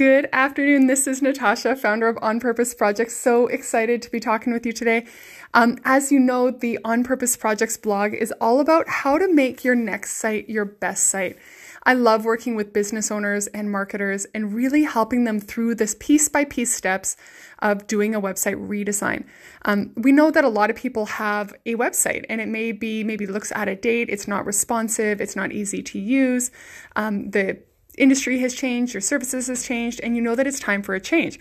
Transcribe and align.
Good 0.00 0.30
afternoon. 0.32 0.86
This 0.86 1.06
is 1.06 1.20
Natasha, 1.20 1.76
founder 1.76 2.08
of 2.08 2.16
On 2.22 2.40
Purpose 2.40 2.72
Projects. 2.72 3.14
So 3.18 3.48
excited 3.48 4.00
to 4.00 4.10
be 4.10 4.18
talking 4.18 4.50
with 4.50 4.64
you 4.64 4.72
today. 4.72 5.04
Um, 5.52 5.76
as 5.84 6.10
you 6.10 6.18
know, 6.18 6.50
the 6.50 6.78
On 6.86 7.04
Purpose 7.04 7.36
Projects 7.36 7.76
blog 7.76 8.14
is 8.14 8.32
all 8.40 8.60
about 8.60 8.88
how 8.88 9.18
to 9.18 9.30
make 9.30 9.62
your 9.62 9.74
next 9.74 10.12
site 10.12 10.48
your 10.48 10.64
best 10.64 11.10
site. 11.10 11.36
I 11.82 11.92
love 11.92 12.24
working 12.24 12.54
with 12.54 12.72
business 12.72 13.10
owners 13.10 13.46
and 13.48 13.70
marketers 13.70 14.24
and 14.34 14.54
really 14.54 14.84
helping 14.84 15.24
them 15.24 15.38
through 15.38 15.74
this 15.74 15.94
piece 16.00 16.30
by 16.30 16.46
piece 16.46 16.74
steps 16.74 17.18
of 17.58 17.86
doing 17.86 18.14
a 18.14 18.22
website 18.22 18.56
redesign. 18.56 19.26
Um, 19.66 19.92
we 19.96 20.12
know 20.12 20.30
that 20.30 20.44
a 20.44 20.48
lot 20.48 20.70
of 20.70 20.76
people 20.76 21.04
have 21.04 21.52
a 21.66 21.74
website 21.74 22.24
and 22.30 22.40
it 22.40 22.48
may 22.48 22.72
be 22.72 23.04
maybe 23.04 23.26
looks 23.26 23.52
out 23.52 23.68
of 23.68 23.82
date, 23.82 24.08
it's 24.08 24.26
not 24.26 24.46
responsive, 24.46 25.20
it's 25.20 25.36
not 25.36 25.52
easy 25.52 25.82
to 25.82 25.98
use. 25.98 26.50
Um, 26.96 27.32
the 27.32 27.58
industry 27.98 28.38
has 28.40 28.54
changed, 28.54 28.94
your 28.94 29.00
services 29.00 29.48
has 29.48 29.64
changed, 29.64 30.00
and 30.02 30.16
you 30.16 30.22
know 30.22 30.34
that 30.34 30.46
it's 30.46 30.60
time 30.60 30.82
for 30.82 30.94
a 30.94 31.00
change. 31.00 31.38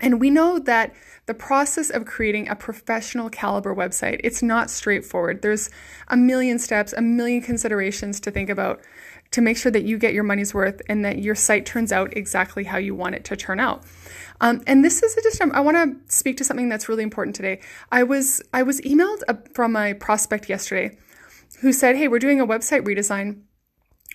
And 0.00 0.20
we 0.20 0.30
know 0.30 0.58
that 0.60 0.94
the 1.26 1.34
process 1.34 1.90
of 1.90 2.06
creating 2.06 2.48
a 2.48 2.56
professional 2.56 3.28
caliber 3.28 3.74
website, 3.74 4.20
it's 4.24 4.42
not 4.42 4.70
straightforward. 4.70 5.42
There's 5.42 5.70
a 6.08 6.16
million 6.16 6.58
steps, 6.58 6.92
a 6.92 7.02
million 7.02 7.42
considerations 7.42 8.20
to 8.20 8.30
think 8.30 8.48
about 8.48 8.80
to 9.32 9.40
make 9.40 9.58
sure 9.58 9.70
that 9.70 9.82
you 9.82 9.98
get 9.98 10.14
your 10.14 10.24
money's 10.24 10.54
worth 10.54 10.80
and 10.88 11.04
that 11.04 11.18
your 11.18 11.34
site 11.34 11.66
turns 11.66 11.92
out 11.92 12.16
exactly 12.16 12.64
how 12.64 12.78
you 12.78 12.94
want 12.94 13.14
it 13.14 13.24
to 13.24 13.36
turn 13.36 13.60
out. 13.60 13.84
Um, 14.40 14.62
and 14.66 14.84
this 14.84 15.02
is 15.02 15.16
a 15.16 15.22
just 15.22 15.40
I 15.42 15.60
want 15.60 15.76
to 15.76 16.14
speak 16.14 16.36
to 16.38 16.44
something 16.44 16.68
that's 16.68 16.88
really 16.88 17.02
important 17.02 17.36
today. 17.36 17.60
I 17.92 18.04
was 18.04 18.40
I 18.54 18.62
was 18.62 18.80
emailed 18.82 19.22
from 19.54 19.76
a 19.76 19.94
prospect 19.94 20.48
yesterday 20.48 20.96
who 21.60 21.72
said, 21.72 21.96
"Hey, 21.96 22.08
we're 22.08 22.20
doing 22.20 22.40
a 22.40 22.46
website 22.46 22.82
redesign, 22.82 23.42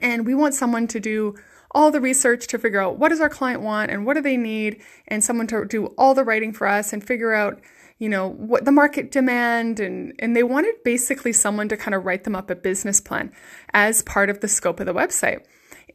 and 0.00 0.26
we 0.26 0.34
want 0.34 0.54
someone 0.54 0.86
to 0.88 1.00
do." 1.00 1.34
all 1.72 1.90
the 1.90 2.00
research 2.00 2.46
to 2.48 2.58
figure 2.58 2.80
out 2.80 2.98
what 2.98 3.10
does 3.10 3.20
our 3.20 3.28
client 3.28 3.62
want 3.62 3.90
and 3.90 4.04
what 4.04 4.14
do 4.14 4.20
they 4.20 4.36
need 4.36 4.82
and 5.08 5.22
someone 5.22 5.46
to 5.46 5.64
do 5.64 5.86
all 5.98 6.14
the 6.14 6.24
writing 6.24 6.52
for 6.52 6.66
us 6.66 6.92
and 6.92 7.06
figure 7.06 7.32
out 7.32 7.60
you 7.98 8.08
know 8.08 8.28
what 8.28 8.64
the 8.64 8.72
market 8.72 9.12
demand 9.12 9.78
and 9.78 10.12
and 10.18 10.34
they 10.34 10.42
wanted 10.42 10.74
basically 10.84 11.32
someone 11.32 11.68
to 11.68 11.76
kind 11.76 11.94
of 11.94 12.04
write 12.04 12.24
them 12.24 12.34
up 12.34 12.50
a 12.50 12.56
business 12.56 13.00
plan 13.00 13.32
as 13.72 14.02
part 14.02 14.28
of 14.28 14.40
the 14.40 14.48
scope 14.48 14.80
of 14.80 14.86
the 14.86 14.94
website 14.94 15.44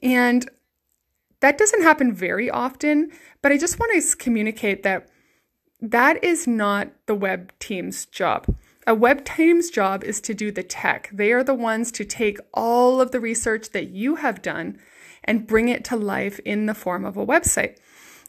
and 0.02 0.50
that 1.42 1.58
doesn't 1.58 1.82
happen 1.82 2.14
very 2.14 2.50
often 2.50 3.12
but 3.42 3.52
i 3.52 3.58
just 3.58 3.80
want 3.80 3.92
to 3.92 4.16
communicate 4.18 4.84
that 4.84 5.10
that 5.82 6.24
is 6.24 6.48
not 6.48 6.90
the 7.06 7.16
web 7.16 7.52
team's 7.60 8.06
job 8.06 8.46
a 8.88 8.94
web 8.94 9.26
team's 9.26 9.70
job 9.70 10.04
is 10.04 10.22
to 10.22 10.34
do 10.34 10.52
the 10.52 10.64
tech 10.64 11.10
they 11.12 11.32
are 11.32 11.44
the 11.44 11.54
ones 11.54 11.92
to 11.92 12.06
take 12.06 12.40
all 12.54 13.02
of 13.02 13.12
the 13.12 13.20
research 13.20 13.72
that 13.72 13.90
you 13.90 14.16
have 14.16 14.42
done 14.42 14.80
and 15.26 15.48
bring 15.48 15.68
it 15.68 15.84
to 15.86 15.96
life 15.96 16.40
in 16.46 16.68
the 16.68 16.74
form 16.74 17.04
of 17.04 17.18
a 17.18 17.26
website. 17.26 17.78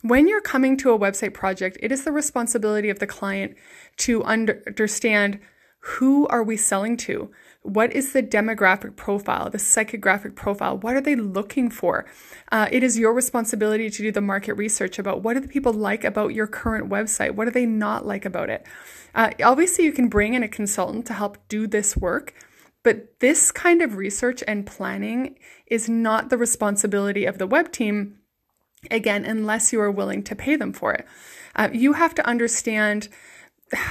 When 0.03 0.27
you're 0.27 0.41
coming 0.41 0.77
to 0.79 0.93
a 0.93 0.99
website 0.99 1.35
project, 1.35 1.79
it 1.81 1.93
is 1.93 2.05
the 2.05 2.13
responsibility 2.13 2.91
of 2.91 2.99
the 2.99 3.07
client 3.07 3.57
to 3.99 4.25
under- 4.25 4.63
understand 4.67 5.41
who 5.81 6.27
are 6.29 6.43
we 6.43 6.57
selling 6.57 6.97
to? 6.99 7.31
What 7.63 7.93
is 7.93 8.13
the 8.13 8.23
demographic 8.23 8.97
profile, 8.97 9.51
the 9.51 9.59
psychographic 9.59 10.35
profile? 10.35 10.79
What 10.79 10.95
are 10.95 11.01
they 11.01 11.17
looking 11.17 11.71
for? 11.71 12.07
Uh, 12.53 12.69
it 12.71 12.83
is 12.83 12.99
your 12.99 13.13
responsibility 13.13 13.91
to 13.91 14.03
do 14.03 14.13
the 14.13 14.21
market 14.21 14.55
research 14.55 14.99
about 14.99 15.23
what 15.23 15.35
do 15.35 15.41
the 15.41 15.49
people 15.49 15.73
like 15.73 16.05
about 16.05 16.35
your 16.35 16.47
current 16.47 16.89
website? 16.89 17.35
What 17.35 17.47
do 17.47 17.51
they 17.51 17.67
not 17.67 18.07
like 18.07 18.25
about 18.25 18.51
it? 18.51 18.67
Uh, 19.15 19.31
obviously, 19.43 19.85
you 19.85 19.93
can 19.93 20.09
bring 20.09 20.35
in 20.35 20.43
a 20.43 20.49
consultant 20.49 21.07
to 21.07 21.15
help 21.15 21.39
do 21.49 21.67
this 21.67 21.97
work, 21.97 22.35
but 22.83 23.19
this 23.19 23.51
kind 23.51 23.83
of 23.83 23.97
research 23.97 24.45
and 24.47 24.67
planning 24.67 25.37
is 25.67 25.89
not 25.89 26.31
the 26.31 26.39
responsibility 26.39 27.25
of 27.25 27.39
the 27.39 27.47
web 27.47 27.73
team, 27.73 28.19
again, 28.91 29.25
unless 29.25 29.73
you 29.73 29.81
are 29.81 29.91
willing 29.91 30.23
to 30.23 30.37
pay 30.37 30.55
them 30.55 30.73
for 30.73 30.93
it. 30.93 31.07
Uh, 31.57 31.69
you 31.73 31.95
have 31.95 32.15
to 32.15 32.27
understand, 32.27 33.09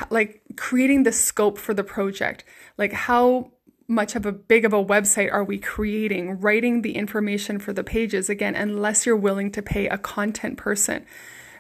like, 0.09 0.41
creating 0.55 1.03
the 1.03 1.11
scope 1.11 1.57
for 1.57 1.73
the 1.73 1.83
project, 1.83 2.43
like, 2.77 2.93
how 2.93 3.51
much 3.87 4.15
of 4.15 4.25
a 4.25 4.31
big 4.31 4.65
of 4.65 4.73
a 4.73 4.83
website 4.83 5.31
are 5.31 5.43
we 5.43 5.59
creating, 5.59 6.39
writing 6.39 6.81
the 6.81 6.95
information 6.95 7.59
for 7.59 7.71
the 7.73 7.83
pages, 7.83 8.29
again, 8.29 8.55
unless 8.55 9.05
you're 9.05 9.15
willing 9.15 9.51
to 9.51 9.61
pay 9.61 9.87
a 9.87 9.97
content 9.97 10.57
person. 10.57 11.05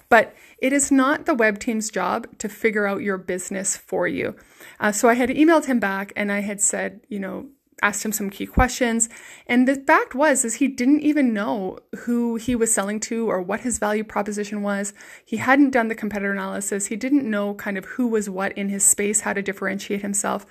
But 0.09 0.35
it 0.57 0.71
is 0.73 0.91
not 0.91 1.25
the 1.25 1.33
web 1.33 1.59
team's 1.59 1.89
job 1.89 2.27
to 2.39 2.49
figure 2.49 2.87
out 2.87 3.01
your 3.01 3.17
business 3.17 3.75
for 3.75 4.07
you. 4.07 4.35
Uh, 4.79 4.91
so 4.91 5.09
I 5.09 5.15
had 5.15 5.29
emailed 5.29 5.65
him 5.65 5.79
back 5.79 6.13
and 6.15 6.31
I 6.31 6.39
had 6.39 6.61
said, 6.61 7.01
you 7.09 7.19
know, 7.19 7.47
asked 7.81 8.05
him 8.05 8.11
some 8.11 8.29
key 8.29 8.45
questions. 8.45 9.09
And 9.47 9.67
the 9.67 9.75
fact 9.75 10.15
was 10.15 10.45
is 10.45 10.55
he 10.55 10.67
didn't 10.67 11.01
even 11.01 11.33
know 11.33 11.79
who 11.99 12.35
he 12.35 12.55
was 12.55 12.73
selling 12.73 12.99
to 13.01 13.29
or 13.29 13.41
what 13.41 13.61
his 13.61 13.79
value 13.79 14.03
proposition 14.03 14.61
was. 14.61 14.93
He 15.25 15.37
hadn't 15.37 15.71
done 15.71 15.87
the 15.87 15.95
competitor 15.95 16.31
analysis. 16.31 16.87
He 16.87 16.95
didn't 16.95 17.29
know 17.29 17.53
kind 17.55 17.77
of 17.77 17.85
who 17.85 18.07
was 18.07 18.29
what 18.29 18.57
in 18.57 18.69
his 18.69 18.85
space, 18.85 19.21
how 19.21 19.33
to 19.33 19.41
differentiate 19.41 20.01
himself. 20.01 20.45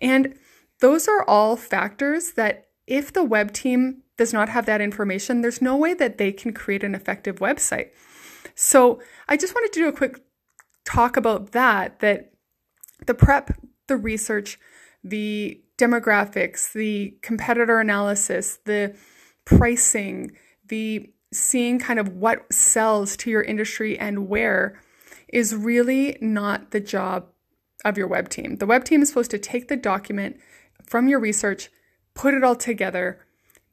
And 0.00 0.34
those 0.80 1.08
are 1.08 1.24
all 1.28 1.56
factors 1.56 2.32
that 2.32 2.68
if 2.86 3.12
the 3.12 3.24
web 3.24 3.52
team 3.52 4.02
does 4.16 4.32
not 4.32 4.48
have 4.48 4.66
that 4.66 4.80
information, 4.80 5.40
there's 5.40 5.62
no 5.62 5.76
way 5.76 5.94
that 5.94 6.18
they 6.18 6.30
can 6.32 6.52
create 6.52 6.84
an 6.84 6.94
effective 6.94 7.36
website. 7.36 7.90
So 8.54 9.00
I 9.28 9.36
just 9.36 9.54
wanted 9.54 9.72
to 9.72 9.80
do 9.80 9.88
a 9.88 9.92
quick 9.92 10.20
talk 10.84 11.16
about 11.16 11.52
that, 11.52 12.00
that 12.00 12.32
the 13.06 13.14
prep, 13.14 13.58
the 13.88 13.96
research, 13.96 14.58
the 15.04 15.60
demographics, 15.78 16.72
the 16.72 17.16
competitor 17.20 17.78
analysis, 17.78 18.58
the 18.64 18.96
pricing, 19.44 20.32
the 20.68 21.10
seeing 21.32 21.78
kind 21.78 21.98
of 21.98 22.08
what 22.08 22.50
sells 22.52 23.16
to 23.18 23.30
your 23.30 23.42
industry 23.42 23.98
and 23.98 24.28
where 24.28 24.80
is 25.28 25.54
really 25.54 26.16
not 26.20 26.70
the 26.70 26.80
job 26.80 27.26
of 27.84 27.98
your 27.98 28.06
web 28.06 28.28
team. 28.28 28.56
The 28.56 28.66
web 28.66 28.84
team 28.84 29.02
is 29.02 29.08
supposed 29.08 29.32
to 29.32 29.38
take 29.38 29.68
the 29.68 29.76
document 29.76 30.38
from 30.86 31.08
your 31.08 31.18
research, 31.18 31.70
put 32.14 32.34
it 32.34 32.44
all 32.44 32.56
together, 32.56 33.20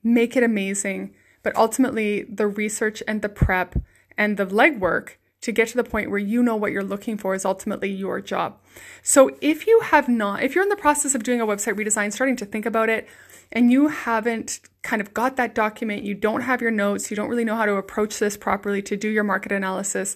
make 0.03 0.35
it 0.35 0.43
amazing, 0.43 1.13
but 1.43 1.55
ultimately 1.55 2.23
the 2.23 2.47
research 2.47 3.01
and 3.07 3.21
the 3.21 3.29
prep 3.29 3.75
and 4.17 4.37
the 4.37 4.45
legwork 4.45 5.11
to 5.41 5.51
get 5.51 5.67
to 5.69 5.77
the 5.77 5.83
point 5.83 6.09
where 6.09 6.19
you 6.19 6.43
know 6.43 6.55
what 6.55 6.71
you're 6.71 6.83
looking 6.83 7.17
for 7.17 7.33
is 7.33 7.45
ultimately 7.45 7.89
your 7.89 8.21
job. 8.21 8.57
So 9.01 9.35
if 9.41 9.67
you 9.67 9.81
have 9.81 10.07
not, 10.07 10.43
if 10.43 10.53
you're 10.53 10.63
in 10.63 10.69
the 10.69 10.75
process 10.75 11.15
of 11.15 11.23
doing 11.23 11.41
a 11.41 11.47
website 11.47 11.75
redesign, 11.75 12.13
starting 12.13 12.35
to 12.37 12.45
think 12.45 12.65
about 12.65 12.89
it, 12.89 13.07
and 13.51 13.71
you 13.71 13.89
haven't 13.89 14.61
kind 14.81 15.01
of 15.01 15.13
got 15.13 15.35
that 15.35 15.55
document, 15.55 16.03
you 16.03 16.13
don't 16.13 16.41
have 16.41 16.61
your 16.61 16.71
notes, 16.71 17.09
you 17.09 17.17
don't 17.17 17.29
really 17.29 17.43
know 17.43 17.55
how 17.55 17.65
to 17.65 17.75
approach 17.75 18.19
this 18.19 18.37
properly 18.37 18.81
to 18.83 18.95
do 18.95 19.09
your 19.09 19.23
market 19.23 19.51
analysis, 19.51 20.15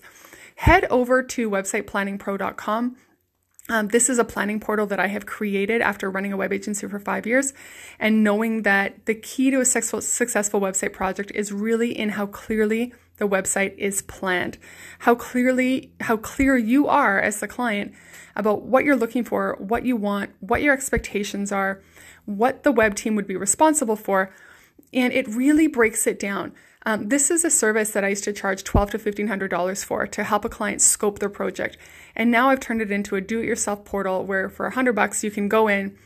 head 0.56 0.86
over 0.86 1.22
to 1.22 1.50
websiteplanningpro.com. 1.50 2.96
Um, 3.68 3.88
this 3.88 4.10
is 4.10 4.20
a 4.20 4.24
planning 4.24 4.60
portal 4.60 4.86
that 4.88 5.00
I 5.00 5.08
have 5.08 5.26
created 5.26 5.82
after 5.82 6.12
running 6.12 6.32
a 6.32 6.38
web 6.38 6.54
agency 6.54 6.88
for 6.88 7.00
five 7.00 7.26
years 7.26 7.52
and 8.00 8.24
knowing 8.24 8.62
that 8.62 9.06
the 9.08 9.16
key 9.16 9.50
to 9.50 9.60
a 9.60 9.66
successful, 9.66 10.02
successful 10.02 10.62
website 10.62 10.94
project 10.94 11.32
is 11.34 11.52
really 11.52 11.98
in 11.98 12.10
how 12.10 12.28
clearly 12.28 12.94
the 13.18 13.28
website 13.28 13.76
is 13.78 14.04
planned. 14.04 14.60
How 15.00 15.16
clearly, 15.16 15.92
how 16.02 16.18
clear 16.18 16.58
you 16.58 16.88
are 16.88 17.20
as 17.20 17.40
the 17.40 17.48
client 17.48 17.94
about 18.36 18.64
what 18.64 18.86
you're 18.86 18.96
looking 18.96 19.24
for, 19.24 19.56
what 19.60 19.84
you 19.84 19.96
want, 19.96 20.32
what 20.42 20.62
your 20.62 20.74
expectations 20.74 21.52
are, 21.52 21.82
what 22.26 22.64
the 22.64 22.72
web 22.72 22.94
team 22.94 23.16
would 23.16 23.28
be 23.28 23.36
responsible 23.36 23.96
for, 23.96 24.32
and 24.94 25.12
it 25.12 25.28
really 25.28 25.68
breaks 25.68 26.06
it 26.06 26.20
down. 26.20 26.54
Um, 26.88 27.10
this 27.10 27.32
is 27.32 27.44
a 27.44 27.50
service 27.50 27.92
that 27.92 28.04
I 28.04 28.10
used 28.10 28.26
to 28.26 28.34
charge 28.34 28.64
twelve 28.64 28.92
to 28.92 29.00
fifteen 29.00 29.28
hundred 29.28 29.50
dollars 29.50 29.84
for 29.84 30.06
to 30.06 30.24
help 30.24 30.46
a 30.46 30.50
client 30.50 30.82
scope 30.82 31.18
their 31.18 31.30
project, 31.30 31.78
and 32.16 32.30
now 32.30 32.50
I've 32.50 32.60
turned 32.60 32.82
it 32.82 32.92
into 32.92 33.16
a 33.16 33.22
do-it-yourself 33.22 33.86
portal 33.86 34.24
where 34.24 34.50
for 34.50 34.68
a 34.68 34.72
hundred 34.72 34.94
bucks 34.94 35.24
you 35.24 35.32
can 35.32 35.50
go 35.50 35.68
in 35.68 35.98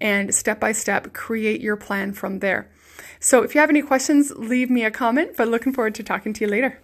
and 0.00 0.32
step 0.32 0.60
by 0.60 0.70
step 0.70 1.12
create 1.12 1.60
your 1.60 1.76
plan 1.76 2.12
from 2.12 2.38
there. 2.38 2.70
So 3.18 3.42
if 3.42 3.54
you 3.54 3.60
have 3.60 3.70
any 3.70 3.82
questions, 3.82 4.30
leave 4.36 4.70
me 4.70 4.84
a 4.84 4.92
comment, 4.92 5.32
but 5.36 5.48
looking 5.48 5.72
forward 5.72 5.96
to 5.96 6.04
talking 6.04 6.32
to 6.34 6.44
you 6.44 6.50
later. 6.50 6.80